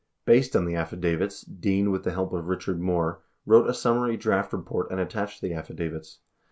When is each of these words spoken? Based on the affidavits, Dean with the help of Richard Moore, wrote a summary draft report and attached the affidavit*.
Based 0.25 0.55
on 0.55 0.65
the 0.65 0.73
affidavits, 0.73 1.41
Dean 1.43 1.91
with 1.91 2.03
the 2.03 2.11
help 2.11 2.33
of 2.33 2.47
Richard 2.47 2.79
Moore, 2.81 3.21
wrote 3.45 3.69
a 3.69 3.73
summary 3.75 4.17
draft 4.17 4.51
report 4.51 4.89
and 4.89 4.99
attached 4.99 5.41
the 5.43 5.53
affidavit*. 5.53 6.17